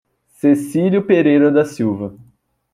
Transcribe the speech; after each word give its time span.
Cecilio 0.33 1.05
Pereira 1.05 1.51
da 1.51 1.63
Silva 1.63 2.17